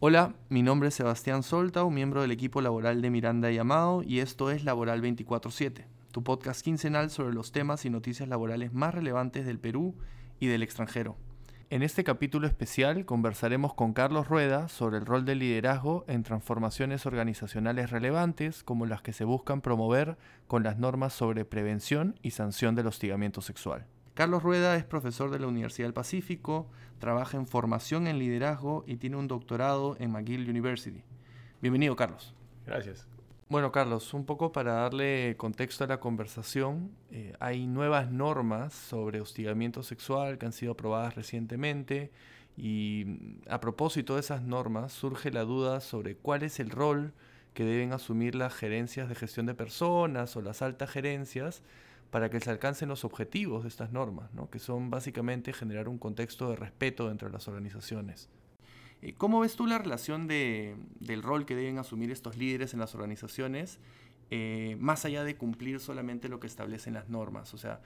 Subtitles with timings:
[0.00, 4.20] Hola, mi nombre es Sebastián Soltau, miembro del equipo laboral de Miranda y Amado, y
[4.20, 9.44] esto es Laboral 24-7, tu podcast quincenal sobre los temas y noticias laborales más relevantes
[9.44, 9.96] del Perú
[10.40, 11.16] y del extranjero.
[11.70, 17.04] En este capítulo especial conversaremos con Carlos Rueda sobre el rol del liderazgo en transformaciones
[17.04, 22.74] organizacionales relevantes como las que se buscan promover con las normas sobre prevención y sanción
[22.74, 23.84] del hostigamiento sexual.
[24.14, 28.96] Carlos Rueda es profesor de la Universidad del Pacífico, trabaja en formación en liderazgo y
[28.96, 31.04] tiene un doctorado en McGill University.
[31.60, 32.34] Bienvenido, Carlos.
[32.64, 33.06] Gracias.
[33.50, 39.22] Bueno, Carlos, un poco para darle contexto a la conversación, eh, hay nuevas normas sobre
[39.22, 42.10] hostigamiento sexual que han sido aprobadas recientemente
[42.58, 47.14] y mm, a propósito de esas normas surge la duda sobre cuál es el rol
[47.54, 51.62] que deben asumir las gerencias de gestión de personas o las altas gerencias
[52.10, 54.50] para que se alcancen los objetivos de estas normas, ¿no?
[54.50, 58.28] que son básicamente generar un contexto de respeto dentro de las organizaciones.
[59.02, 62.80] Eh, ¿Cómo ves tú la relación de, del rol que deben asumir estos líderes en
[62.80, 63.78] las organizaciones,
[64.30, 67.54] eh, más allá de cumplir solamente lo que establecen las normas?
[67.54, 67.80] O sea,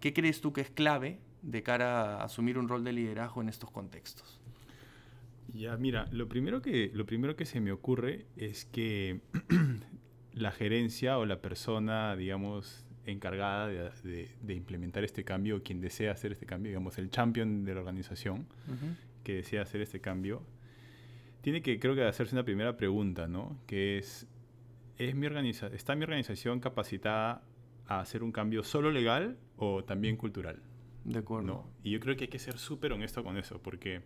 [0.00, 3.48] ¿qué crees tú que es clave de cara a asumir un rol de liderazgo en
[3.48, 4.40] estos contextos?
[5.52, 9.20] Ya, mira, lo primero que, lo primero que se me ocurre es que
[10.32, 16.46] la gerencia o la persona, digamos, encargada de, implementar este cambio, quien desea hacer este
[16.46, 18.46] cambio, digamos, el champion de la organización
[19.22, 20.42] que desea hacer este cambio,
[21.44, 23.58] tiene que, creo que, hacerse una primera pregunta, ¿no?
[23.66, 24.26] Que es,
[24.96, 27.42] ¿es mi organiza ¿está mi organización capacitada
[27.86, 30.62] a hacer un cambio solo legal o también cultural?
[31.04, 31.46] De acuerdo.
[31.46, 31.70] ¿no?
[31.82, 34.00] Y yo creo que hay que ser súper honesto con eso, porque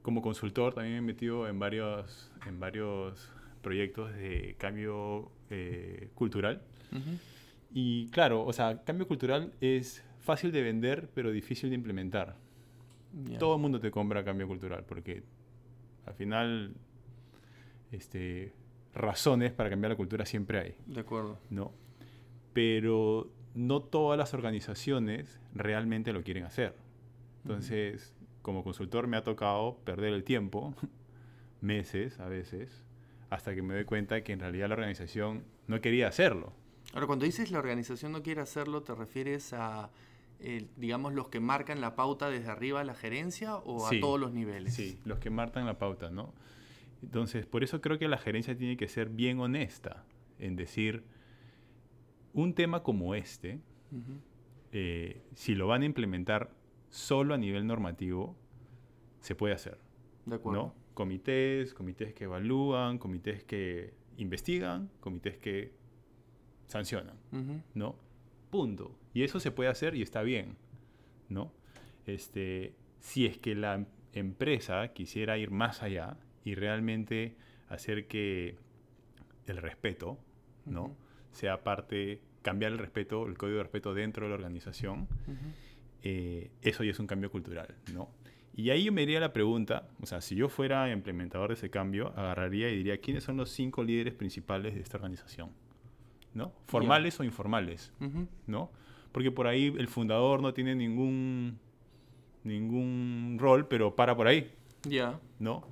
[0.00, 3.30] como consultor también me he metido en varios, en varios
[3.60, 6.62] proyectos de cambio eh, cultural.
[7.70, 12.38] Y claro, o sea, cambio cultural es fácil de vender, pero difícil de implementar.
[13.38, 15.22] Todo el mundo te compra cambio cultural, porque
[16.06, 16.74] al final,
[17.92, 18.52] este,
[18.94, 20.74] razones para cambiar la cultura siempre hay.
[20.86, 21.38] De acuerdo.
[21.50, 21.72] ¿No?
[22.52, 26.74] Pero no todas las organizaciones realmente lo quieren hacer.
[27.42, 30.74] Entonces, como consultor me ha tocado perder el tiempo,
[31.60, 32.84] meses a veces,
[33.30, 36.52] hasta que me doy cuenta que en realidad la organización no quería hacerlo.
[36.92, 39.90] Ahora, cuando dices la organización no quiere hacerlo, ¿te refieres a,
[40.76, 44.32] digamos, los que marcan la pauta desde arriba a la gerencia o a todos los
[44.32, 44.74] niveles?
[44.74, 46.32] Sí, los que marcan la pauta, ¿no?
[47.02, 50.04] Entonces, por eso creo que la gerencia tiene que ser bien honesta
[50.38, 51.04] en decir,
[52.32, 53.60] un tema como este,
[54.72, 56.50] eh, si lo van a implementar
[56.88, 58.36] solo a nivel normativo,
[59.20, 59.78] se puede hacer.
[60.26, 60.62] De acuerdo.
[60.62, 60.74] ¿no?
[60.94, 65.72] Comités, comités que evalúan, comités que investigan, comités que
[66.66, 67.16] sancionan,
[67.74, 67.96] ¿no?
[68.50, 68.99] Punto.
[69.14, 70.56] Y eso se puede hacer y está bien,
[71.28, 71.52] ¿no?
[72.06, 77.36] Este, si es que la empresa quisiera ir más allá y realmente
[77.68, 78.56] hacer que
[79.46, 80.18] el respeto,
[80.66, 80.96] ¿no?
[81.32, 85.08] Sea parte, cambiar el respeto, el código de respeto dentro de la organización,
[86.02, 88.10] eh, eso ya es un cambio cultural, ¿no?
[88.54, 91.70] Y ahí yo me diría la pregunta, o sea, si yo fuera implementador de ese
[91.70, 95.50] cambio, agarraría y diría, ¿quiénes son los cinco líderes principales de esta organización?
[96.34, 96.52] ¿no?
[96.66, 97.92] Formales o informales,
[98.46, 98.70] ¿no?
[99.12, 101.58] Porque por ahí el fundador no tiene ningún,
[102.44, 105.64] ningún rol, pero para por ahí, ya ¿no?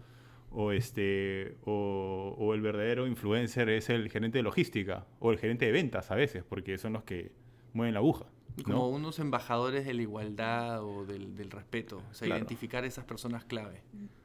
[0.50, 5.72] O, este, o, el verdadero influencer es el gerente de logística o el gerente de
[5.72, 7.32] ventas a veces, porque son los que
[7.74, 8.24] mueven la aguja.
[8.64, 13.82] Como unos embajadores de la igualdad o del, respeto, o sea, identificar esas personas clave.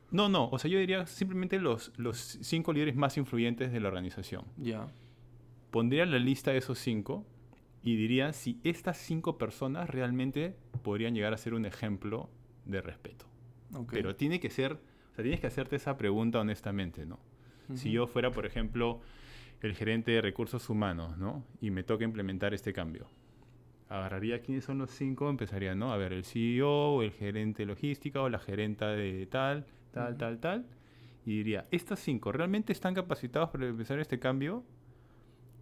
[0.09, 3.89] No, no, o sea, yo diría simplemente los, los cinco líderes más influyentes de la
[3.89, 4.45] organización.
[4.57, 4.87] Ya
[5.73, 7.25] pondría la lista de esos cinco
[7.83, 12.29] y diría si estas cinco personas realmente podrían llegar a ser un ejemplo
[12.65, 13.25] de respeto.
[13.89, 17.19] Pero tiene que ser, o sea, tienes que hacerte esa pregunta honestamente, ¿no?
[17.75, 19.01] Si yo fuera, por ejemplo,
[19.61, 21.43] el gerente de recursos humanos, ¿no?
[21.59, 23.07] Y me toca implementar este cambio.
[23.89, 25.91] Agarraría quiénes son los cinco, empezaría, ¿no?
[25.91, 30.39] A ver, el CEO, el gerente de logística o la gerenta de tal, tal, tal,
[30.39, 30.65] tal.
[31.25, 34.63] Y diría, ¿estas cinco realmente están capacitados para empezar este cambio?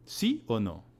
[0.04, 0.91] ¿Sí o no?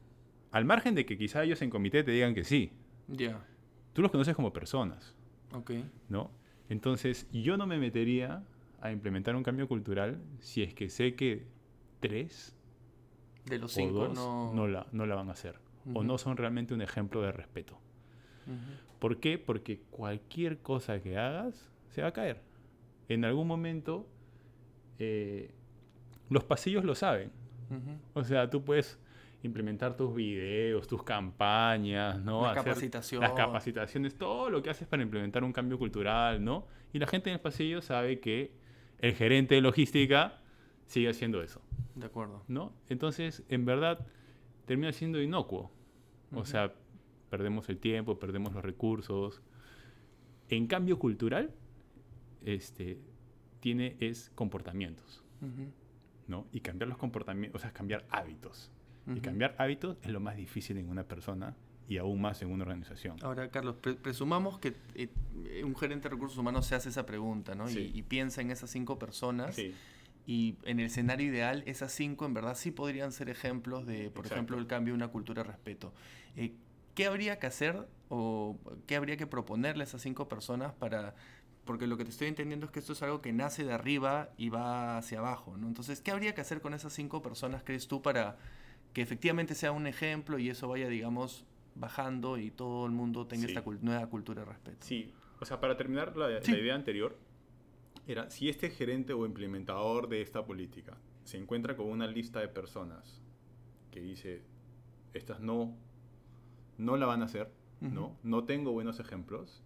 [0.52, 2.72] Al margen de que quizá ellos en comité te digan que sí.
[3.08, 3.46] Ya.
[3.94, 5.16] Tú los conoces como personas.
[5.54, 5.72] Ok.
[6.10, 6.32] ¿No?
[6.70, 8.44] Entonces, yo no me metería
[8.80, 11.46] a implementar un cambio cultural si es que sé que
[12.00, 12.56] tres
[13.46, 14.68] de los cinco no...
[14.68, 15.60] la, no la van a hacer.
[15.94, 17.80] O no son realmente un ejemplo de respeto.
[19.00, 19.38] ¿Por qué?
[19.38, 22.42] Porque cualquier cosa que hagas se va a caer.
[23.10, 24.08] En algún momento
[25.00, 25.52] eh,
[26.30, 27.32] los pasillos lo saben.
[28.14, 29.00] O sea, tú puedes
[29.44, 32.44] implementar tus videos, tus campañas, ¿no?
[32.44, 33.30] Las capacitaciones.
[33.30, 36.68] Las capacitaciones, todo lo que haces para implementar un cambio cultural, ¿no?
[36.94, 38.52] Y la gente en el pasillo sabe que
[39.00, 40.40] el gerente de logística
[40.86, 41.62] sigue haciendo eso.
[41.96, 42.44] De acuerdo.
[42.48, 42.74] ¿No?
[42.90, 44.06] Entonces, en verdad,
[44.66, 45.72] termina siendo inocuo.
[46.34, 46.74] O sea,
[47.30, 49.42] perdemos el tiempo, perdemos los recursos.
[50.50, 51.52] En cambio cultural,
[52.46, 53.00] este,
[53.60, 55.24] tiene es comportamientos.
[56.28, 56.46] ¿no?
[56.52, 58.72] Y cambiar los comportamientos, o sea, cambiar hábitos.
[59.08, 61.56] Y cambiar hábitos es lo más difícil en una persona
[61.88, 63.18] y aún más en una organización.
[63.22, 65.10] Ahora, Carlos, presumamos que eh,
[65.64, 67.70] un gerente de recursos humanos se hace esa pregunta, ¿no?
[67.70, 69.58] Y, piensa en esas cinco personas.
[70.28, 74.26] Y en el escenario ideal, esas cinco en verdad sí podrían ser ejemplos de, por
[74.26, 75.94] ejemplo, el cambio de una cultura de respeto.
[76.38, 76.54] Eh,
[76.94, 81.16] ¿Qué habría que hacer o qué habría que proponerle a esas cinco personas para
[81.66, 84.30] porque lo que te estoy entendiendo es que esto es algo que nace de arriba
[84.38, 85.68] y va hacia abajo, ¿no?
[85.68, 88.38] Entonces, ¿qué habría que hacer con esas cinco personas, crees tú, para
[88.94, 91.46] que efectivamente sea un ejemplo y eso vaya, digamos,
[91.76, 94.78] bajando y todo el mundo tenga esta nueva cultura de respeto?
[94.82, 97.18] Sí, o sea, para terminar la, idea anterior,
[98.08, 102.48] era si este gerente o implementador de esta política se encuentra con una lista de
[102.48, 103.22] personas
[103.92, 104.44] que dice,
[105.14, 105.78] estas no,
[106.78, 108.18] no la van a hacer, ¿no?
[108.24, 109.64] No tengo buenos ejemplos,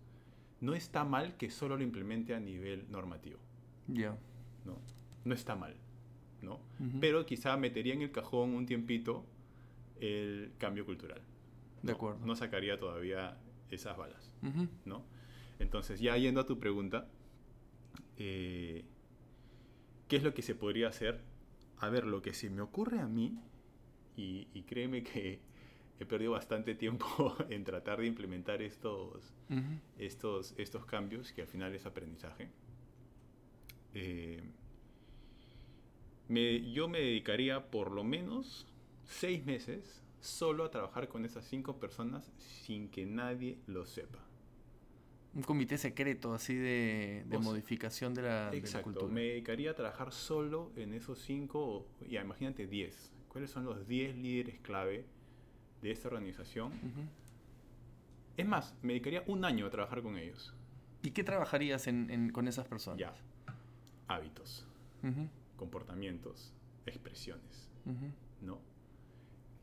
[0.62, 3.39] no está mal que solo lo implemente a nivel normativo.
[3.88, 4.18] Ya.
[4.66, 4.80] ¿no?
[5.25, 5.75] no está mal.
[6.45, 6.59] ¿No?
[7.01, 9.25] Pero quizá metería en el cajón un tiempito
[10.00, 11.21] el cambio cultural.
[11.81, 12.25] De acuerdo.
[12.25, 13.38] No sacaría todavía
[13.69, 14.31] esas balas.
[14.86, 15.03] ¿no?
[15.59, 17.07] Entonces, ya yendo a tu pregunta,
[18.18, 18.86] eh,
[20.07, 21.21] ¿qué es lo que se podría hacer?
[21.80, 23.38] A ver, lo que se me ocurre a mí,
[24.15, 25.42] y créeme que
[26.00, 29.33] he perdido bastante tiempo en tratar de implementar estos,
[29.97, 32.50] estos, estos cambios, que al final es aprendizaje.
[33.94, 34.44] Eh,
[36.27, 38.68] me, yo me dedicaría por lo menos
[39.04, 44.19] seis meses solo a trabajar con esas cinco personas sin que nadie lo sepa.
[45.33, 49.13] Un comité secreto así de, modificación de la, exacto, cultura.
[49.13, 53.12] Me dedicaría a trabajar solo en esos cinco, ya imagínate diez.
[53.28, 55.06] ¿Cuáles son los diez líderes clave
[55.86, 56.71] de esta organización.
[58.38, 60.54] Es más, me dedicaría un año a trabajar con ellos.
[61.04, 61.88] ¿Y qué trabajarías
[62.33, 63.00] con esas personas?
[63.00, 63.13] Ya.
[64.07, 64.66] Hábitos,
[65.56, 66.54] comportamientos,
[66.86, 67.69] expresiones,
[68.42, 68.60] ¿no?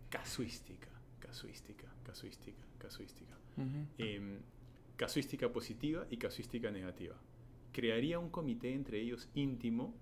[0.08, 0.88] Casuística,
[1.20, 3.36] casuística, casuística, casuística.
[3.98, 4.38] Em,
[4.96, 7.16] casuística positiva y casuística negativa.
[7.72, 9.94] Crearía un comité entre ellos íntimo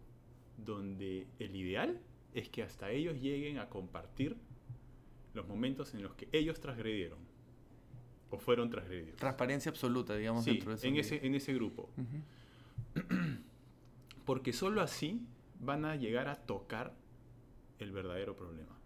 [0.56, 2.00] donde el ideal
[2.34, 4.36] es que hasta ellos lleguen a compartir
[5.34, 7.18] los momentos en los que ellos transgredieron
[8.30, 9.16] o fueron transgredidos.
[9.16, 11.88] Transparencia absoluta, digamos, dentro de ese en ese, en ese grupo.
[14.24, 15.20] Porque solo así
[15.60, 16.94] van a llegar a tocar
[17.78, 18.76] el verdadero problema.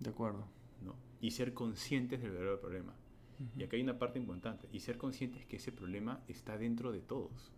[0.00, 0.46] De acuerdo.
[0.82, 0.96] ¿no?
[1.20, 2.94] Y ser conscientes del verdadero problema.
[3.56, 4.68] Y acá hay una parte importante.
[4.72, 7.52] Y ser conscientes que ese problema está dentro de todos.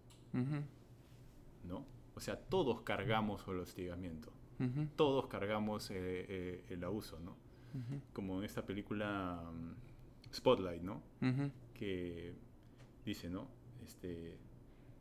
[1.64, 1.84] ¿No?
[2.14, 4.32] O sea, todos cargamos el hostigamiento.
[4.96, 7.36] Todos cargamos eh, eh, el abuso, ¿no?
[8.12, 11.02] como en esta película mm, Spotlight, ¿no?
[11.74, 12.34] Que
[13.04, 13.48] dice, ¿no?
[13.84, 14.38] Este,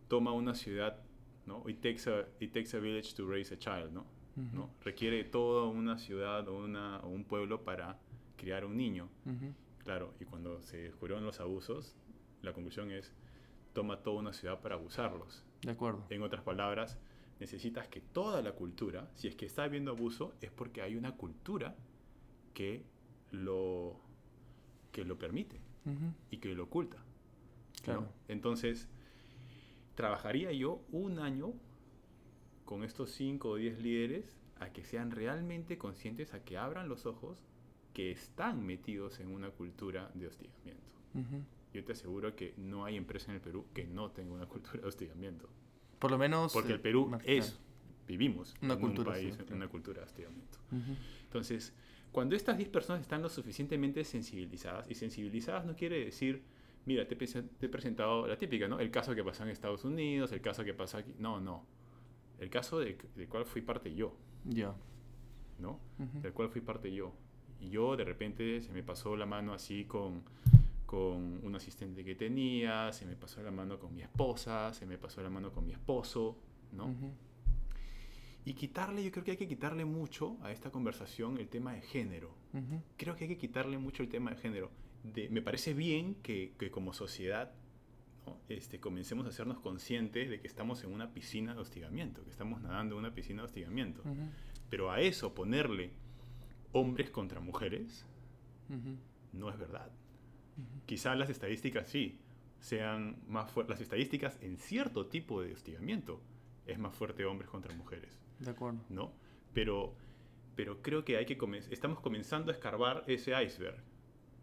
[0.08, 1.02] toma una ciudad,
[1.46, 1.64] ¿no?
[1.68, 4.06] It takes a, it takes a village to raise a child, ¿no?
[4.54, 4.70] ¿no?
[4.84, 7.98] Requiere toda una ciudad o, una, o un pueblo para
[8.36, 9.10] criar un niño.
[9.84, 11.96] Claro, y cuando se descubrieron los abusos,
[12.42, 13.14] la conclusión es,
[13.74, 15.46] toma toda una ciudad para abusarlos.
[15.62, 16.06] De acuerdo.
[16.10, 16.98] En otras palabras,
[17.40, 21.16] necesitas que toda la cultura, si es que está habiendo abuso, es porque hay una
[21.16, 21.76] cultura
[22.54, 22.84] que
[23.32, 24.00] lo,
[24.92, 25.62] que lo permite
[26.32, 26.98] y que lo oculta.
[27.84, 28.10] Claro.
[28.28, 28.90] Entonces,
[29.96, 31.54] trabajaría yo un año
[32.66, 37.06] con estos 5 o 10 líderes a que sean realmente conscientes, a que abran los
[37.06, 37.38] ojos,
[37.94, 40.84] que están metidos en una cultura de hostigamiento.
[41.74, 44.82] Yo te aseguro que no hay empresa en el Perú que no tenga una cultura
[44.82, 45.50] de hostigamiento.
[46.00, 46.54] Por lo menos...
[46.54, 47.58] Porque el Perú es,
[48.08, 50.58] vivimos en un país, en una cultura de hostigamiento.
[51.24, 51.74] Entonces,
[52.12, 56.44] cuando estas 10 personas están lo suficientemente sensibilizadas, y sensibilizadas no quiere decir,
[56.86, 58.80] mira, te, he presentado la típica, ¿no?
[58.80, 61.14] El caso que pasó en Estados Unidos, el caso que pasó aquí.
[61.20, 61.66] No, no.
[62.40, 62.98] El caso del
[63.30, 64.16] cual fui parte yo.
[64.46, 64.76] Ya.
[65.60, 65.80] ¿No?
[66.22, 67.14] Del cual fui parte yo.
[67.60, 70.24] Y yo de repente se me pasó la mano así con,
[70.86, 74.98] con un asistente que tenía, se me pasó la mano con mi esposa, se me
[74.98, 76.38] pasó la mano con mi esposo,
[76.74, 76.94] ¿no?
[78.44, 81.82] Y quitarle, yo creo que hay que quitarle mucho a esta conversación el tema de
[81.82, 82.36] género.
[82.98, 84.70] Creo que hay que quitarle mucho el tema de género.
[85.14, 87.54] De, me parece bien que, que como sociedad
[88.50, 92.62] este, comencemos a hacernos conscientes de que estamos en una piscina de hostigamiento, que estamos
[92.62, 94.04] nadando en una piscina de hostigamiento.
[94.70, 95.92] Pero a eso ponerle
[96.72, 98.06] hombres contra mujeres
[99.34, 99.92] no es verdad.
[100.86, 102.20] Quizás las estadísticas sí
[102.60, 103.76] sean más fuertes.
[103.76, 106.22] Las estadísticas en cierto tipo de hostigamiento
[106.66, 108.18] es más fuerte hombres contra mujeres.
[108.40, 108.80] De acuerdo.
[108.90, 109.12] ¿No?
[109.54, 109.96] Pero,
[110.56, 111.38] pero creo que hay que
[111.70, 113.82] estamos comenzando a escarbar ese iceberg.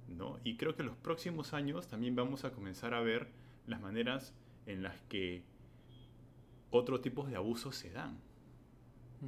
[0.08, 0.38] ¿No?
[0.44, 3.28] Y creo que en los próximos años también vamos a comenzar a ver
[3.66, 4.34] las maneras
[4.66, 5.42] en las que
[6.70, 8.18] otro tipos de abusos se dan.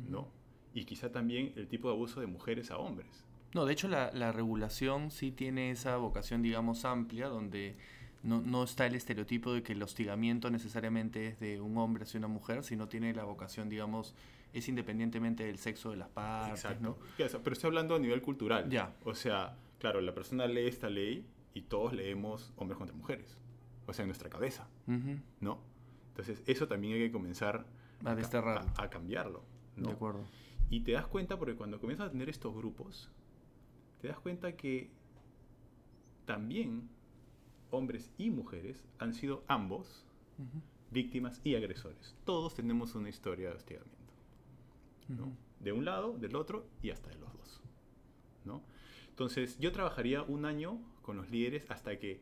[0.09, 0.28] ¿no?
[0.73, 3.25] Y quizá también el tipo de abuso de mujeres a hombres.
[3.54, 7.76] No, de hecho la, la regulación sí tiene esa vocación, digamos, amplia, donde
[8.25, 12.19] no, no, está el estereotipo de que el hostigamiento necesariamente es de un hombre hacia
[12.19, 14.14] una mujer, sino tiene la vocación, digamos,
[14.52, 16.64] es independientemente del sexo de las partes.
[16.64, 16.99] Exacto.
[17.16, 18.69] Pero estoy hablando a nivel cultural.
[18.69, 18.93] Ya.
[19.04, 23.36] O sea, claro, la persona lee esta ley y todos leemos hombres contra mujeres.
[23.86, 24.66] O sea, en nuestra cabeza.
[25.40, 25.60] ¿No?
[26.08, 27.66] Entonces, eso también hay que comenzar
[28.02, 29.42] a, a, a cambiarlo.
[29.76, 29.88] ¿no?
[29.88, 30.24] De acuerdo.
[30.70, 33.10] Y te das cuenta, porque cuando comienzas a tener estos grupos,
[34.00, 34.88] te das cuenta que
[36.24, 36.88] también
[37.70, 40.06] hombres y mujeres han sido ambos
[40.92, 42.16] víctimas y agresores.
[42.24, 43.98] Todos tenemos una historia de hostigamiento.
[45.60, 47.60] De un lado, del otro y hasta de los dos.
[48.46, 48.62] ¿no?
[49.14, 52.21] Entonces, yo trabajaría un año con los líderes hasta que,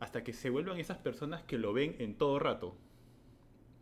[0.00, 2.74] hasta que se vuelvan esas personas que lo ven en todo rato.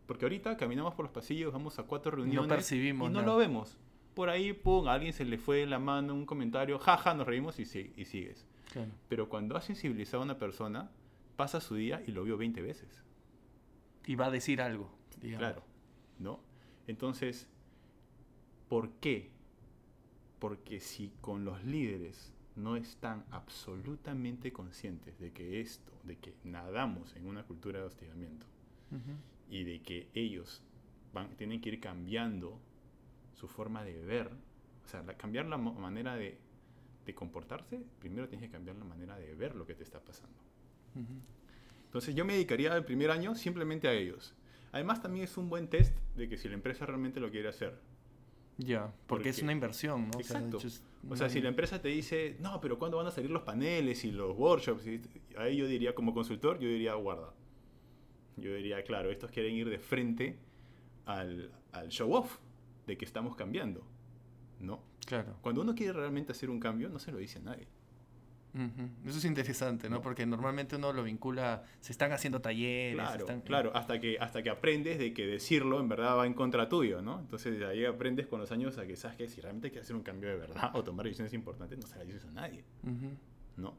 [0.05, 3.37] Porque ahorita caminamos por los pasillos, vamos a cuatro reuniones no percibimos y no lo
[3.37, 3.77] vemos
[4.13, 7.59] por ahí, pum, a alguien se le fue la mano, un comentario, jaja, nos reímos
[7.59, 7.63] y,
[7.95, 8.45] y sigues.
[9.09, 10.91] Pero cuando has sensibilizado a una persona,
[11.35, 13.03] pasa su día y lo vio 20 veces.
[14.05, 14.89] Y va a decir algo.
[15.19, 15.63] Claro,
[16.19, 16.39] ¿no?
[16.87, 17.47] Entonces,
[18.69, 19.29] ¿por qué?
[20.39, 27.15] Porque si con los líderes no están absolutamente conscientes de que esto, de que nadamos
[27.15, 28.45] en una cultura de hostigamiento
[29.49, 30.61] y de que ellos
[31.13, 32.59] van, tienen que ir cambiando
[33.33, 34.29] su forma de ver,
[34.85, 36.37] o sea, cambiar la manera de,
[37.15, 40.37] comportarse, primero tienes que cambiar la manera de ver lo que te está pasando.
[41.85, 44.33] Entonces yo me dedicaría el primer año simplemente a ellos.
[44.71, 47.77] Además también es un buen test de que si la empresa realmente lo quiere hacer.
[48.63, 50.19] Ya, porque, es una inversión, ¿no?
[50.19, 50.59] Exacto.
[51.09, 54.05] O sea, si la empresa te dice, no, pero ¿cuándo van a salir los paneles
[54.05, 54.85] y los workshops?
[55.37, 57.33] ahí yo diría, como consultor, yo diría, guarda.
[58.37, 60.37] Yo diría, claro, estos quieren ir de frente
[61.05, 62.37] al, al show off
[62.85, 63.83] de que estamos cambiando,
[64.59, 64.83] ¿no?
[65.05, 65.37] Claro.
[65.41, 67.67] Cuando uno quiere realmente hacer un cambio, no se lo dice a nadie.
[69.05, 70.01] Eso es interesante, ¿no?
[70.01, 72.95] Porque normalmente uno lo vincula, se están haciendo talleres.
[72.95, 76.67] Claro, claro, hasta que, hasta que aprendes de que decirlo en verdad va en contra
[76.67, 77.19] tuyo, ¿no?
[77.19, 79.95] Entonces de ahí aprendes con los años a que sabes que si realmente quieres hacer
[79.95, 82.63] un cambio de verdad o tomar decisiones importantes, no se las dices a nadie,
[83.57, 83.75] ¿no?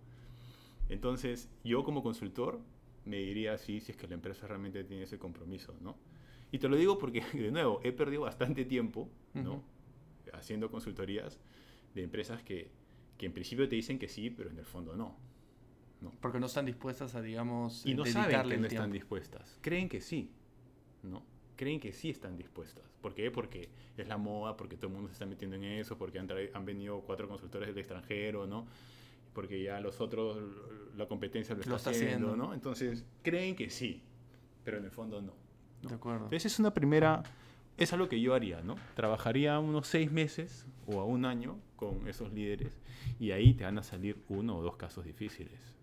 [0.88, 2.61] Entonces yo como consultor
[3.05, 5.97] me diría así si es que la empresa realmente tiene ese compromiso, ¿no?
[6.50, 9.62] Y te lo digo porque, de nuevo, he perdido bastante tiempo, ¿no?
[10.33, 11.38] Haciendo consultorías
[11.95, 12.71] de empresas que,
[13.23, 15.17] que, en principio te dicen que sí, pero en el fondo no.
[16.00, 16.12] no.
[16.21, 19.59] Porque no están dispuestas a, digamos, y no saben que no están dispuestas.
[19.61, 20.33] Creen que sí,
[21.05, 21.23] ¿no?
[21.55, 22.85] Creen que sí están dispuestas.
[23.00, 23.31] ¿Por qué?
[23.31, 26.29] Porque es la moda, porque todo el mundo se está metiendo en eso, porque han,
[26.52, 28.67] han venido cuatro consultores del extranjero, ¿no?
[29.33, 30.38] Porque ya los otros,
[30.97, 32.55] la competencia lo, está, haciendo, ¿no?
[32.55, 34.02] Entonces, creen que sí,
[34.64, 35.35] pero en el fondo no.
[35.83, 36.29] De acuerdo.
[36.31, 37.23] Esa es una primera,
[37.76, 38.76] es algo que yo haría, ¿no?
[38.95, 42.81] Trabajaría unos seis meses o a un año con esos líderes
[43.19, 45.75] y ahí te van a salir uno o dos casos difíciles.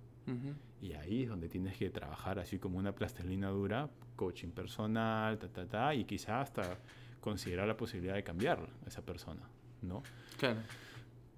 [0.80, 5.48] Y ahí es donde tienes que trabajar así como una plastilina dura, coaching personal, ta,
[5.48, 6.78] ta, ta, y quizás hasta
[7.20, 9.42] considerar la posibilidad de cambiar a esa persona,
[9.82, 10.04] ¿no?
[10.38, 10.60] Claro.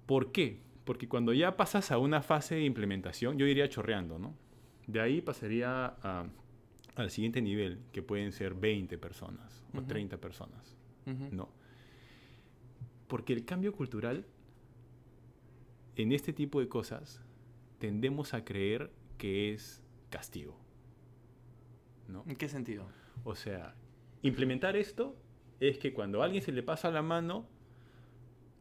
[0.04, 0.60] ¿Por qué?
[0.84, 4.34] Porque cuando ya pasas a una fase de implementación, yo iría chorreando, ¿no?
[4.86, 6.26] De ahí pasaría a
[6.94, 10.76] al siguiente nivel, que pueden ser 20 personas o 30 personas.
[11.06, 11.48] No.
[13.08, 14.26] Porque el cambio cultural,
[15.96, 17.20] en este tipo de cosas,
[17.78, 20.58] tendemos a creer que es castigo.
[22.08, 22.24] ¿no?
[22.26, 22.86] ¿En qué sentido?
[23.24, 23.74] O sea,
[24.22, 25.16] implementar esto
[25.60, 27.46] es que cuando a alguien se le pasa la mano,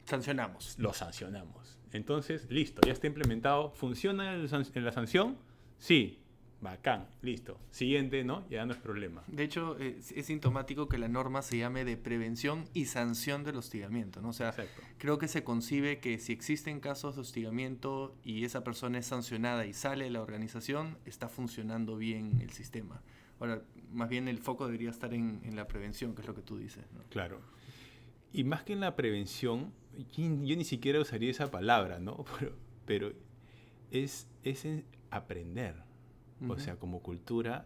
[0.05, 0.77] sancionamos.
[0.79, 1.79] Lo sancionamos.
[1.91, 3.71] Entonces, listo, ya está implementado.
[3.71, 5.37] ¿Funciona en la sanción?
[5.77, 6.20] Sí,
[6.61, 7.57] Bacán, listo.
[7.71, 8.47] Siguiente, ¿no?
[8.47, 9.23] Ya no es problema.
[9.25, 14.21] De hecho, es, sintomático que la norma se llame de prevención y sanción del hostigamiento,
[14.21, 14.29] ¿no?
[14.29, 14.53] O sea,
[14.99, 19.65] creo que se concibe que si existen casos de hostigamiento y esa persona es sancionada
[19.65, 23.01] y sale de la organización, está funcionando bien el sistema.
[23.39, 26.59] Ahora, más bien el foco debería estar en, la prevención, que es lo que tú
[26.59, 27.01] dices, ¿no?
[27.09, 27.41] Claro.
[28.33, 29.73] Y más que en la prevención,
[30.15, 32.23] yo, ni siquiera usaría esa palabra, ¿no?
[32.39, 32.53] Pero,
[32.85, 33.13] pero
[33.91, 34.65] es, es
[35.11, 35.75] aprender
[36.47, 37.65] o sea, como cultura,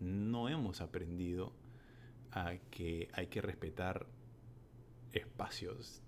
[0.00, 1.52] no hemos aprendido
[2.32, 4.06] a que hay que respetar
[5.12, 6.02] espacios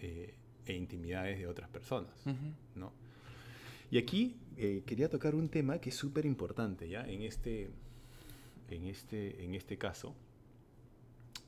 [0.00, 0.34] eh,
[0.66, 2.14] e intimidades de otras personas,
[2.74, 2.92] ¿no?
[3.90, 7.06] Y aquí eh, quería tocar un tema que es súper importante, ¿ya?
[7.06, 7.70] En este,
[8.68, 10.16] en este, en este caso,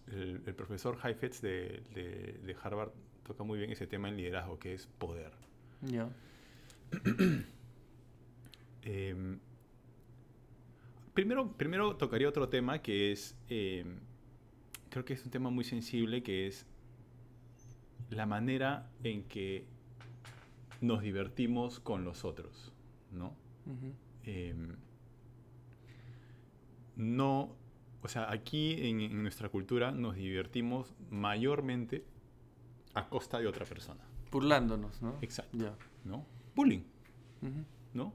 [0.07, 2.93] el, profesor Heifetz de, de, Harvard
[3.25, 5.33] toca muy bien ese tema en liderazgo, que es poder.
[5.83, 6.09] Ya.
[8.83, 9.39] Em,
[11.19, 13.99] primero, primero tocaría otro tema que es, em,
[14.89, 16.65] creo que es un tema muy sensible, que es
[18.11, 19.67] la manera en que
[20.81, 22.73] nos divertimos con los otros,
[23.11, 23.35] ¿no?
[24.23, 24.77] Em,
[26.95, 27.57] no,
[28.01, 32.05] o sea, aquí en, nuestra cultura nos divertimos mayormente
[32.95, 34.05] a costa de otra persona.
[34.31, 35.19] Burlándonos, ¿no?
[35.21, 35.75] Exacto.
[36.05, 36.25] ¿No?
[36.55, 36.85] Bullying,
[37.93, 38.13] ¿no?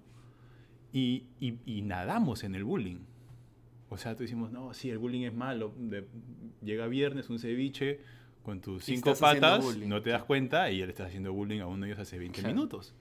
[0.93, 2.99] Y, nadamos en el bullying.
[3.89, 5.73] O sea, tú decimos, no, sí, el bullying es malo.
[6.61, 7.99] llega viernes un ceviche,
[8.43, 11.67] con tus cinco patas, no te das cuenta y ya le estás haciendo bullying a
[11.67, 12.93] uno de ellos hace 20 minutos,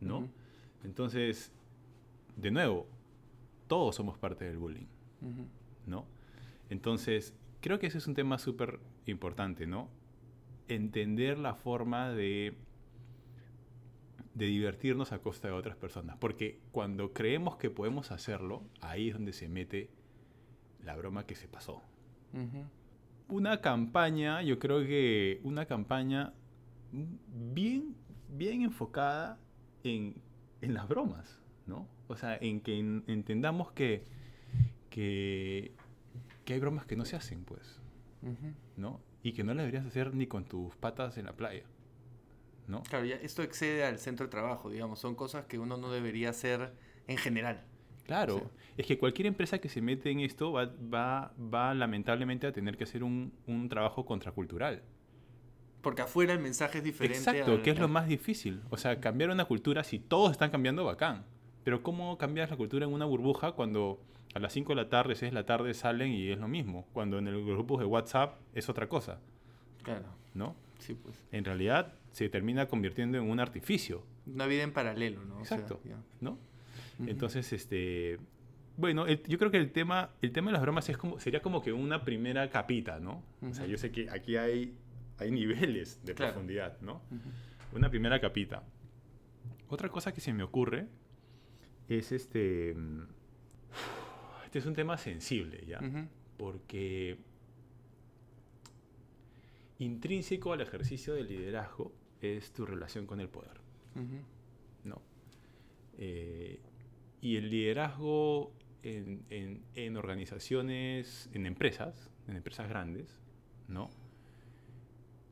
[0.00, 0.28] ¿no?
[0.84, 1.52] Entonces,
[2.36, 2.86] de nuevo,
[3.68, 4.86] todos somos parte del bullying,
[5.86, 6.06] ¿no?
[6.68, 9.88] Entonces, creo que ese es un tema súper importante, ¿no?
[10.68, 12.54] Entender la forma de,
[14.34, 16.16] de divertirnos a costa de otras personas.
[16.18, 19.90] Porque cuando creemos que podemos hacerlo, ahí es donde se mete
[20.82, 21.82] la broma que se pasó
[23.32, 26.34] una campaña, yo creo que una campaña
[26.92, 27.96] bien,
[28.28, 29.38] bien enfocada
[29.84, 30.14] en,
[30.60, 31.88] las bromas, ¿no?
[32.08, 34.04] O sea, en que entendamos que,
[34.90, 35.72] que,
[36.46, 37.80] hay bromas que no se hacen, pues,
[38.76, 39.00] ¿no?
[39.22, 41.64] Y que no las deberías hacer ni con tus patas en la playa,
[42.66, 42.82] ¿no?
[42.84, 46.30] Claro, ya esto excede al centro de trabajo, digamos, son cosas que uno no debería
[46.30, 46.72] hacer
[47.06, 47.64] en general.
[48.06, 52.52] Claro, es que cualquier empresa que se mete en esto va, va, va lamentablemente a
[52.52, 54.82] tener que hacer un, un, trabajo contracultural.
[55.82, 57.18] Porque afuera el mensaje es diferente.
[57.18, 58.62] Exacto, que es lo más difícil.
[58.70, 61.24] O sea, cambiar una cultura, si todos están cambiando, bacán.
[61.64, 64.00] Pero ¿cómo cambias la cultura en una burbuja cuando
[64.34, 66.86] a las 5 de la tarde, 6 de la tarde salen y es lo mismo?
[66.92, 69.20] Cuando en el grupo de WhatsApp es otra cosa.
[69.82, 70.06] Claro.
[70.34, 70.56] ¿No?
[70.82, 71.14] Sí, pues.
[71.30, 74.04] En realidad se termina convirtiendo en un artificio.
[74.26, 75.38] Una vida en paralelo, ¿no?
[75.38, 75.80] Exacto.
[76.20, 76.38] ¿No?
[77.06, 78.18] Entonces, este,
[78.76, 81.62] bueno, yo creo que el tema, el tema de las bromas es como, sería como
[81.62, 83.22] que una primera capita, ¿no?
[83.42, 84.74] O sea, yo sé que aquí hay,
[85.18, 87.02] hay niveles de profundidad, ¿no?
[87.72, 88.62] Una primera capita.
[89.68, 90.86] Otra cosa que se me ocurre
[91.88, 92.76] es este...
[94.44, 95.80] Este es un tema sensible, ¿ya?
[96.36, 97.18] Porque
[99.82, 103.60] intrínseco al ejercicio del liderazgo es tu relación con el poder.
[104.84, 105.02] ¿No?
[105.98, 106.60] Eh,
[107.20, 113.20] y el liderazgo en, organizaciones, en empresas, en empresas grandes,
[113.68, 113.90] ¿no?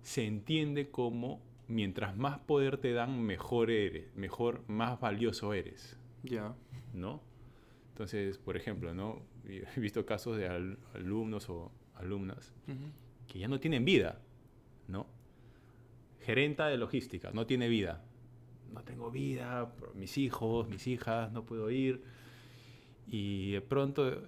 [0.02, 5.96] Se entiende como mientras más poder te dan, mejor eres, mejor, más valioso eres.
[6.22, 6.54] Ya.
[6.94, 7.22] ¿No?
[7.92, 9.22] Entonces, por ejemplo, ¿no?
[9.44, 10.48] He visto casos de
[10.94, 12.52] alumnos o alumnas
[13.26, 14.20] que ya no tienen vida,
[14.90, 15.06] ¿no?
[16.20, 18.02] Gerenta de logística, no tiene vida
[18.72, 22.02] no tengo vida, mis hijos, mis hijas, no puedo ir.
[23.06, 24.20] Y de pronto eh,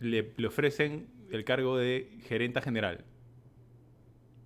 [0.00, 3.04] le, ofrecen el cargo de gerenta general.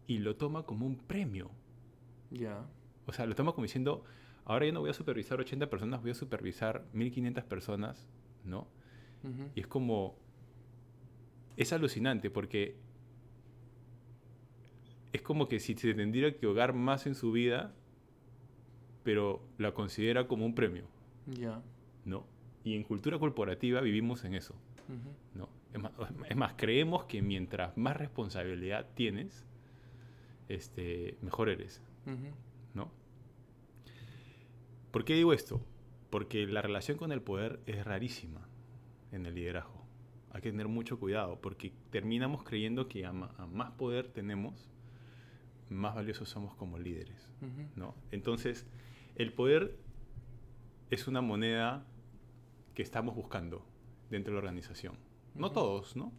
[0.06, 1.50] Y lo toma como un premio.
[2.30, 2.64] Ya.
[3.06, 4.04] O sea, lo toma como diciendo,
[4.44, 8.06] ahora ya no voy a supervisar 80 personas, voy a supervisar 1500 personas,
[8.44, 8.68] ¿no?
[9.56, 10.16] Y es como,
[11.56, 12.76] es alucinante porque
[15.28, 17.74] como que si se tendría que hogar más en su vida,
[19.02, 20.86] pero la considera como un premio.
[21.26, 21.62] Ya.
[22.06, 22.24] ¿No?
[22.64, 24.54] Y en cultura corporativa vivimos en eso.
[25.34, 25.50] ¿no?
[26.30, 29.44] Es más, creemos que mientras más responsabilidad tienes,
[30.48, 31.82] este, mejor eres.
[32.72, 32.90] ¿No?
[34.90, 35.60] ¿Por qué digo esto?
[36.08, 38.48] Porque la relación con el poder es rarísima
[39.12, 39.84] en el liderazgo.
[40.30, 44.70] Hay que tener mucho cuidado porque terminamos creyendo que a, más poder tenemos,
[45.70, 47.30] más valiosos somos como líderes.
[47.76, 47.94] ¿no?
[48.10, 48.66] Entonces,
[49.16, 49.76] el poder
[50.90, 51.84] es una moneda
[52.74, 53.64] que estamos buscando
[54.10, 54.96] dentro de la organización.
[55.34, 56.12] No todos, ¿no?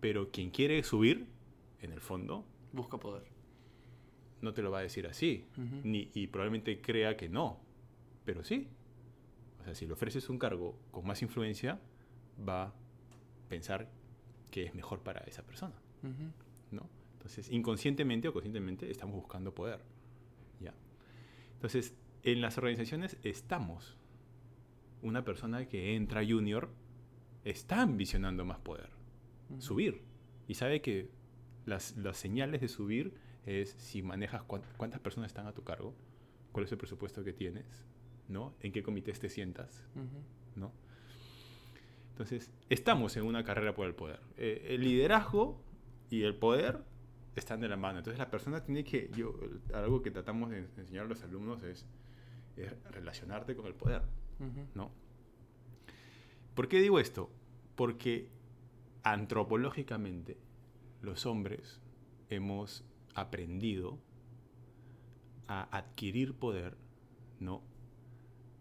[0.00, 1.26] Pero quien quiere subir,
[1.80, 2.44] en el fondo...
[2.72, 3.24] Busca poder.
[4.40, 5.46] No te lo va a decir así.
[5.56, 7.60] ni, y probablemente crea que no.
[8.24, 8.68] Pero sí.
[9.60, 11.80] O sea, si le ofreces un cargo con más influencia,
[12.46, 12.74] va a
[13.48, 13.90] pensar
[14.50, 15.74] que es mejor para esa persona.
[16.70, 16.88] ¿No?
[17.24, 19.80] Entonces, inconscientemente o conscientemente estamos buscando poder.
[20.60, 20.74] ¿Ya?
[21.54, 23.96] Entonces, en las organizaciones estamos.
[25.00, 26.68] Una persona que entra junior
[27.42, 28.90] está ambicionando más poder,
[29.58, 30.02] subir.
[30.48, 31.08] Y sabe que
[31.64, 33.14] las, las, señales de subir
[33.46, 35.94] es si manejas cuántas personas están a tu cargo,
[36.52, 37.86] cuál es el presupuesto que tienes,
[38.28, 38.54] ¿no?
[38.60, 39.82] En qué comités te sientas,
[40.56, 40.72] ¿no?
[42.10, 44.20] Entonces, estamos en una carrera por el poder.
[44.36, 45.58] Eh, el liderazgo
[46.10, 46.84] y el poder
[47.36, 47.98] están de la mano.
[47.98, 49.34] Entonces, la persona tiene que, yo,
[49.72, 51.86] algo que tratamos de enseñar a los alumnos es,
[52.90, 54.02] relacionarte con el poder,
[54.74, 54.92] ¿no?
[56.54, 57.30] ¿Por qué digo esto?
[57.74, 58.28] Porque
[59.02, 60.38] antropológicamente
[61.02, 61.80] los hombres
[62.28, 63.98] hemos aprendido
[65.48, 66.76] a adquirir poder,
[67.40, 67.62] ¿no?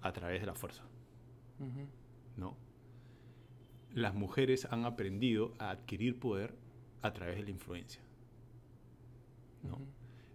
[0.01, 0.83] A través de la fuerza,
[2.35, 2.57] ¿no?
[3.93, 6.55] Las mujeres han aprendido a adquirir poder
[7.03, 8.01] a través de la influencia,
[9.63, 9.79] ¿no?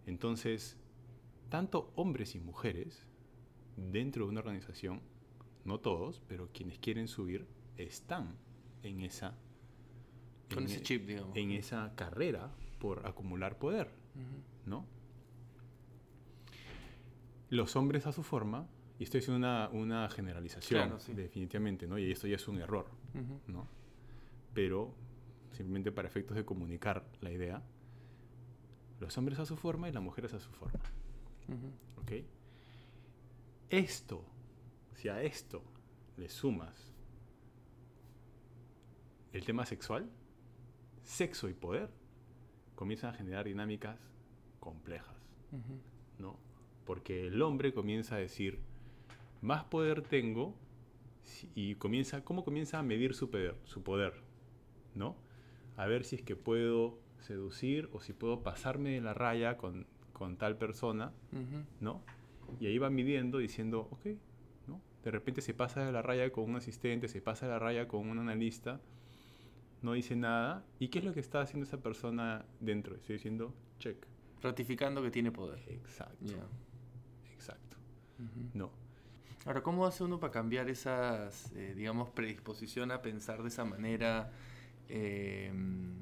[0.06, 0.76] Entonces,
[1.48, 3.06] tanto hombres y mujeres
[3.76, 5.00] dentro de una organización,
[5.64, 8.36] no todos, pero quienes quieren subir, están
[8.82, 9.38] en esa
[10.50, 11.36] en, ese chip, digamos.
[11.36, 13.90] en esa carrera por acumular poder,
[14.66, 14.86] ¿no?
[17.50, 21.98] Los hombres a su forma, y esto es una, una generalización, definitivamente, ¿no?
[21.98, 22.86] Y esto ya es un error,
[23.46, 23.68] ¿no?
[24.54, 24.94] Pero,
[25.52, 27.62] simplemente para efectos de comunicar la idea,
[29.00, 30.80] los hombres a su forma y las mujeres a su forma.
[31.96, 32.12] ¿Ok?
[33.70, 34.24] Esto,
[34.94, 35.62] si a esto
[36.16, 36.92] le sumas
[39.32, 40.11] el tema sexual,
[41.02, 41.90] sexo y poder,
[42.74, 43.98] comienzan a generar dinámicas
[44.61, 45.16] complejas,
[46.18, 46.38] ¿no?
[46.84, 48.61] Porque el hombre comienza a decir,
[49.40, 50.56] más poder tengo,
[51.54, 53.56] y comienza, ¿cómo comienza a medir su poder?
[53.64, 54.14] Su poder,
[54.94, 55.16] ¿no?
[55.76, 59.87] A ver si es que puedo seducir o si puedo pasarme de la raya con,
[60.12, 61.12] con tal persona,
[61.81, 62.02] ¿no?
[62.61, 64.07] Y ahí va midiendo diciendo, ok,
[64.66, 64.81] ¿no?
[65.04, 67.88] De repente se pasa de la raya con un asistente, se pasa de la raya
[67.88, 68.81] con un analista,
[69.83, 70.64] no dice nada.
[70.78, 72.96] ¿Y qué es lo que está haciendo esa persona dentro?
[72.96, 73.96] Estoy diciendo, check.
[74.42, 75.61] Ratificando que tiene poder.
[75.68, 76.35] Exacto.
[77.35, 77.76] Exacto.
[78.54, 78.70] No.
[79.44, 84.33] Ahora, ¿cómo hace uno para cambiar esas, eh, digamos, predisposición a pensar de esa manera
[84.88, 85.94] em,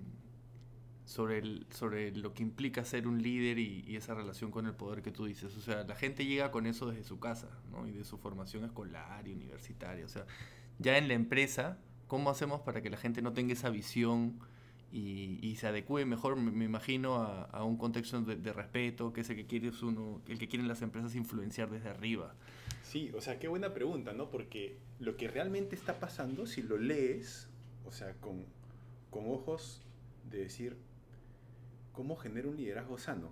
[1.06, 5.00] sobre, el, sobre lo que implica ser un líder y, esa relación con el poder
[5.00, 5.56] que tú dices?
[5.56, 7.86] O sea, la gente llega con eso desde su casa, ¿no?
[7.86, 10.04] Y de su formación escolar y universitaria.
[10.04, 10.26] O sea,
[10.78, 14.38] ya en la empresa ¿Cómo hacemos para que la gente no tenga esa visión
[14.92, 19.46] y, se adecue mejor, me, imagino, a, un contexto de, respeto, que es el que
[19.46, 22.34] quiere uno, el que quieren las empresas influenciar desde arriba?
[22.82, 24.30] Sí, o sea, qué buena pregunta, ¿no?
[24.30, 27.48] Porque lo que realmente está pasando, si lo lees,
[27.84, 28.44] o sea, con,
[29.10, 29.82] con ojos
[30.30, 30.76] de decir,
[31.96, 33.30] ¿cómo genero un liderazgo sano?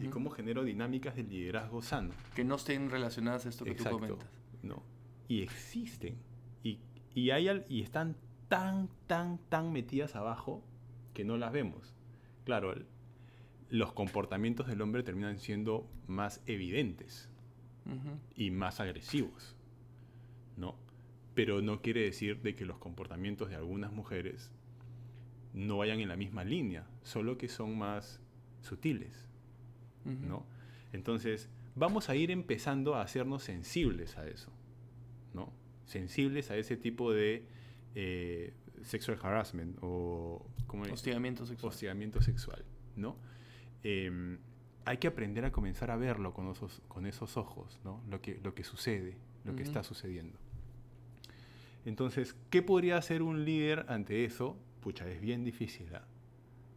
[0.00, 2.14] y cómo genero dinámicas de liderazgo sano.
[2.34, 4.26] Que no estén relacionadas a esto que tú comentas.
[4.62, 4.82] No.
[5.28, 6.16] Y existen.
[6.62, 6.78] Y
[7.14, 8.16] y, hay, y están
[8.48, 10.62] tan, tan, tan metidas abajo
[11.14, 11.94] que no las vemos.
[12.44, 12.74] Claro,
[13.68, 17.28] los comportamientos del hombre terminan siendo más evidentes
[18.36, 19.56] y más agresivos,
[20.56, 20.76] ¿no?
[21.34, 24.52] Pero no quiere decir de que los comportamientos de algunas mujeres
[25.52, 28.20] no vayan en la misma línea, solo que son más
[28.60, 29.26] sutiles,
[30.04, 30.46] ¿no?
[30.92, 34.52] Entonces, vamos a ir empezando a hacernos sensibles a eso,
[35.32, 35.52] ¿no?
[35.86, 37.44] sensibles a ese tipo de
[37.94, 40.46] eh, sexual harassment o
[40.90, 41.70] hostigamiento sexual.
[41.70, 42.64] Hostigamiento sexual,
[42.96, 43.16] ¿no?
[43.82, 44.38] Em,
[44.84, 48.02] hay que aprender a comenzar a verlo con esos, con esos ojos, ¿no?
[48.08, 50.38] Lo que, lo que sucede, lo que está sucediendo.
[51.84, 54.56] Entonces, ¿qué podría hacer un líder ante eso?
[54.82, 55.94] Pucha, es bien difícil.
[55.94, 56.04] ¿ah?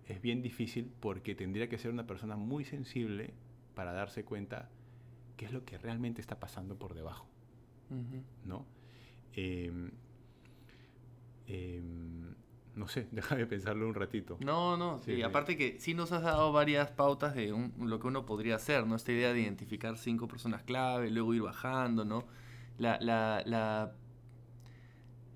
[0.07, 3.33] Es bien difícil porque tendría que ser una persona muy sensible
[3.73, 4.69] para darse cuenta
[5.35, 7.27] qué es lo que realmente está pasando por debajo,
[8.45, 8.65] ¿no?
[9.33, 9.91] Em,
[11.47, 12.35] em,
[12.75, 14.37] no sé, déjame pensarlo un ratito.
[14.39, 17.47] No, no, y aparte que sí nos has dado varias pautas de
[17.79, 18.95] lo que uno podría hacer, ¿no?
[18.95, 22.25] Esta idea de identificar cinco personas clave, luego ir bajando, ¿no?
[22.77, 23.93] La, la, la,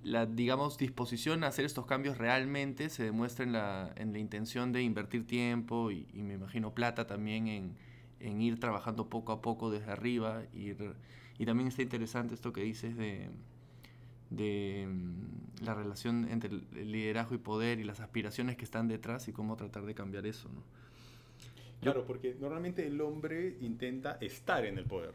[0.04, 4.72] la, digamos, disposición a hacer estos cambios realmente se demuestra en la, en la intención
[4.72, 7.76] de invertir tiempo y, me imagino plata también en,
[8.20, 10.44] en, ir trabajando poco a poco desde arriba.
[10.54, 10.96] Ir,
[11.38, 13.30] y también está interesante esto que dices de
[14.30, 19.28] de mm, la relación entre el liderazgo y poder y las aspiraciones que están detrás
[19.28, 20.64] y cómo tratar de cambiar eso, ¿no?
[21.82, 25.14] Claro, porque normalmente el hombre intenta estar en el poder.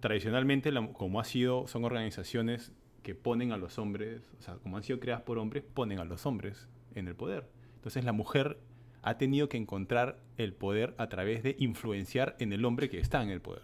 [0.00, 4.82] Tradicionalmente, como ha sido, son organizaciones que ponen a los hombres, o sea, como han
[4.82, 7.48] sido creadas por hombres, ponen a los hombres en el poder.
[7.76, 8.58] Entonces la mujer
[9.02, 13.22] ha tenido que encontrar el poder a través de influenciar en el hombre que está
[13.22, 13.62] en el poder.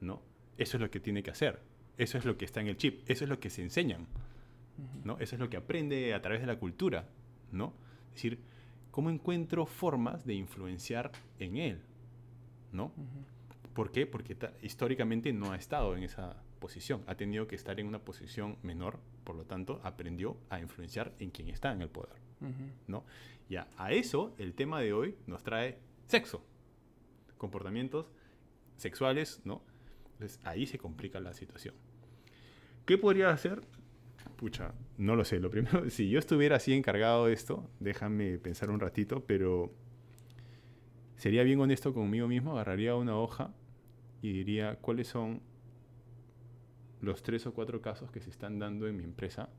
[0.00, 0.22] ¿No?
[0.56, 1.60] Eso es lo que tiene que hacer.
[1.98, 4.06] Eso es lo que está en el chip, eso es lo que se enseñan,
[5.02, 5.18] ¿no?
[5.18, 7.08] Eso es lo que aprende a través de la cultura,
[7.52, 7.72] ¿no?
[8.08, 8.38] Es decir,
[8.90, 11.80] ¿cómo encuentro formas de influenciar en él,
[12.72, 12.92] ¿no?
[13.76, 14.06] ¿Por qué?
[14.06, 18.56] Porque históricamente no ha estado en esa posición, ha tenido que estar en una posición
[18.62, 22.16] menor, por lo tanto, aprendió a influenciar en quien está en el poder,
[22.86, 23.04] ¿no?
[23.50, 26.42] Ya, a eso el tema de hoy nos trae sexo,
[27.36, 28.06] comportamientos
[28.78, 29.62] sexuales, ¿no?
[30.12, 31.74] Entonces ahí se complica la situación.
[32.86, 33.60] ¿Qué podría hacer?
[34.36, 35.38] Pucha, no lo sé.
[35.38, 39.70] Lo primero, si yo estuviera así encargado de esto, déjame pensar un ratito, pero
[41.18, 43.54] sería bien honesto conmigo mismo, agarraría una hoja
[44.26, 45.40] y diría cuáles son
[47.00, 49.50] los tres o cuatro casos que se están dando en mi empresa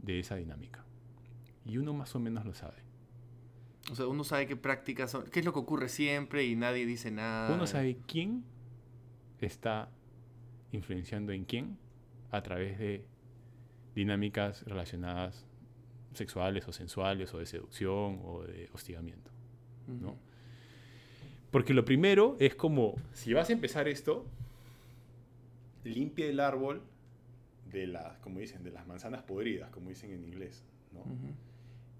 [0.00, 0.84] de esa dinámica.
[1.64, 2.82] Y uno más o menos lo sabe.
[3.92, 6.84] O sea, uno sabe qué prácticas son, qué es lo que ocurre siempre y nadie
[6.84, 7.54] dice nada.
[7.54, 8.44] Uno sabe quién
[9.38, 9.88] está
[10.72, 11.78] influenciando en quién
[12.32, 13.06] a través de
[13.94, 15.46] dinámicas relacionadas
[16.12, 19.30] sexuales o sensuales o de seducción o de hostigamiento.
[19.86, 20.18] ¿no?
[21.54, 24.26] Porque lo primero es como, si vas a empezar esto,
[25.84, 26.82] limpia el árbol
[27.70, 30.64] de las, como dicen, de las manzanas podridas, como dicen en inglés.
[30.90, 31.04] ¿no?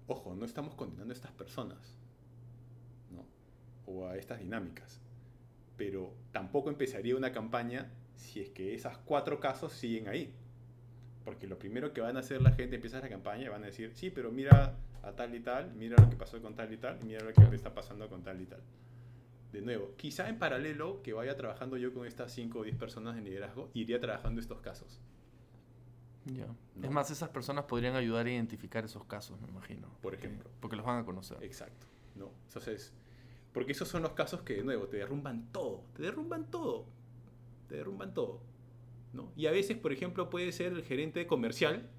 [0.07, 1.95] Ojo, no estamos condenando a estas personas
[3.13, 3.25] ¿no?
[3.85, 4.99] o a estas dinámicas,
[5.77, 10.33] pero tampoco empezaría una campaña si es que esas cuatro casos siguen ahí.
[11.23, 13.67] Porque lo primero que van a hacer la gente empieza la campaña y van a
[13.67, 16.77] decir, sí, pero mira a tal y tal, mira lo que pasó con tal y
[16.77, 18.59] tal, y mira lo que está pasando con tal y tal.
[19.55, 23.17] De nuevo, quizá en paralelo que vaya trabajando yo con estas 5 o 10 personas
[23.17, 24.99] en liderazgo, iría trabajando estos casos.
[26.25, 26.47] Ya.
[26.81, 29.87] Es más, esas personas podrían ayudar a identificar esos casos, me imagino.
[30.01, 30.49] Por ejemplo.
[30.59, 31.37] Porque los van a conocer.
[31.41, 31.87] Exacto.
[32.15, 32.31] ¿no?
[32.47, 32.93] Entonces,
[33.53, 35.83] porque esos son los casos que, de nuevo, te derrumban todo.
[35.93, 36.87] Te derrumban todo
[37.67, 38.41] te derrumban todo.
[39.13, 39.31] ¿no?
[39.35, 41.89] Y a veces, por ejemplo, puede ser el gerente comercial,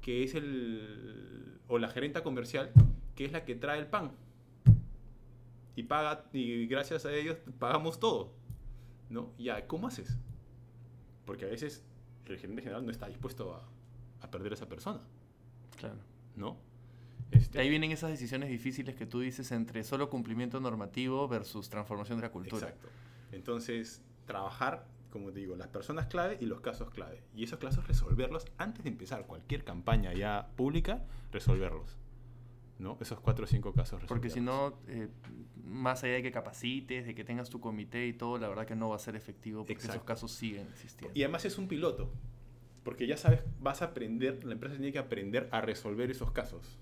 [0.00, 1.60] que es el.
[1.68, 2.72] o la gerenta comercial,
[3.14, 4.12] que es la que trae el pan.
[5.74, 8.32] Y paga, y gracias a ellos pagamos todo.
[9.08, 9.32] ¿No?
[9.38, 10.18] Ya, ¿cómo haces?
[11.24, 11.84] Porque a veces
[12.26, 13.68] el gerente general no está dispuesto a,
[14.24, 15.00] a perder a esa persona.
[15.76, 15.98] Claro.
[16.36, 16.56] ¿No?
[17.30, 22.18] Este, ahí vienen esas decisiones difíciles que tú dices entre solo cumplimiento normativo versus transformación
[22.18, 22.68] de la cultura.
[22.68, 22.88] Exacto.
[23.32, 27.22] Entonces, trabajar, como te digo, las personas clave y los casos clave.
[27.34, 31.96] Y esos casos resolverlos antes de empezar cualquier campaña ya pública, resolverlos.
[32.82, 32.98] ¿No?
[33.00, 34.02] Esos cuatro o cinco casos.
[34.06, 35.08] Porque si no, eh,
[35.64, 38.76] más allá de que capacites, de que tengas tu comité y todo, la verdad que
[38.76, 41.16] no va a ser efectivo porque esos casos siguen existiendo.
[41.18, 42.10] Y además es un piloto,
[42.82, 46.78] porque ya sabes, vas a aprender, la empresa tiene que aprender a resolver esos casos.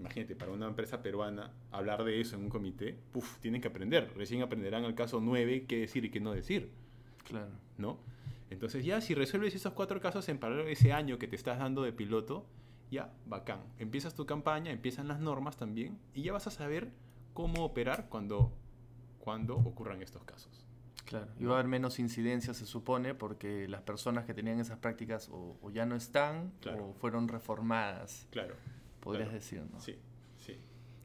[0.00, 4.12] Imagínate, para una empresa peruana hablar de eso en un comité, puff, tienen que aprender.
[4.16, 6.72] Recién aprenderán el caso 9 qué decir y qué no decir.
[7.24, 7.52] Claro.
[7.76, 8.00] ¿No?
[8.50, 11.82] Entonces ya si resuelves esos cuatro casos en paralelo ese año que te estás dando
[11.82, 12.46] de piloto,
[12.90, 13.60] ya, bacán.
[13.78, 16.92] Empiezas tu campaña, empiezan las normas también y ya vas a saber
[17.34, 18.52] cómo operar cuando,
[19.18, 20.64] cuando ocurran estos casos.
[21.04, 24.78] Claro, y va a haber menos incidencias, se supone, porque las personas que tenían esas
[24.78, 28.26] prácticas o, ya no están o fueron reformadas.
[28.30, 28.54] Claro
[29.00, 29.80] podrías decir, ¿no?
[29.80, 29.96] Sí,
[30.38, 30.58] sí.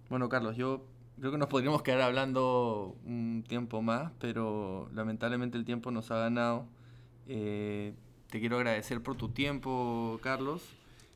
[0.10, 0.86] Bueno, Carlos, yo
[1.20, 6.18] creo que nos podríamos quedar hablando un tiempo más, pero lamentablemente el tiempo nos ha
[6.18, 6.68] ganado.
[7.28, 7.94] Eh,
[8.30, 10.64] te quiero agradecer por tu tiempo, Carlos,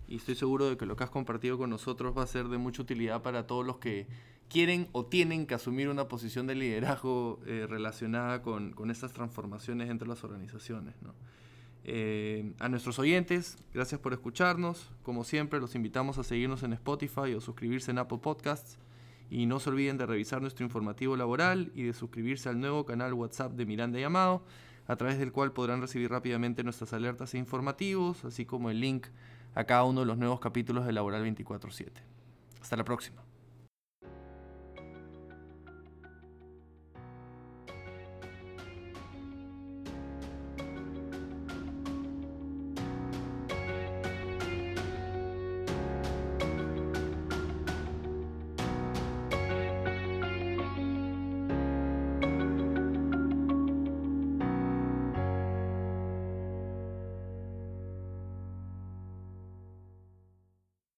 [0.08, 2.58] y estoy seguro de que lo que has compartido con nosotros va a ser de
[2.58, 4.08] mucha utilidad para todos los que
[4.50, 9.90] quieren o tienen que asumir una posición de liderazgo eh, relacionada con, con estas transformaciones
[9.90, 10.96] entre las organizaciones.
[11.02, 11.14] ¿no?
[11.90, 14.92] Eh, a nuestros oyentes, gracias por escucharnos.
[15.04, 18.78] Como siempre, los invitamos a seguirnos en Spotify o suscribirse en Apple Podcasts.
[19.30, 23.14] Y no se olviden de revisar nuestro informativo laboral y de suscribirse al nuevo canal
[23.14, 24.44] WhatsApp de Miranda Llamado,
[24.86, 29.08] a través del cual podrán recibir rápidamente nuestras alertas e informativos, así como el link
[29.58, 31.88] a cada uno de los nuevos capítulos de Laboral 24-7.
[32.62, 33.27] Hasta la próxima.